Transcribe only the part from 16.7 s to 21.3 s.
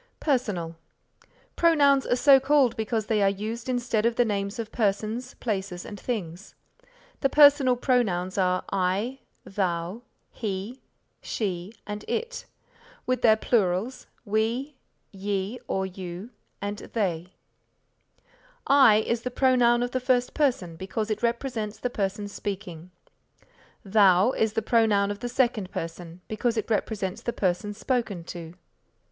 They. I is the pronoun of the first person because it